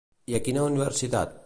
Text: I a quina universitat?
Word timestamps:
I 0.33 0.37
a 0.37 0.39
quina 0.47 0.65
universitat? 0.71 1.39